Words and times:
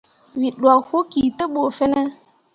Wǝ 0.39 0.47
ɗwak 0.59 0.85
wo 0.91 0.99
ki 1.11 1.21
te 1.37 1.43
ɓu 1.53 1.61
fine? 1.77 2.01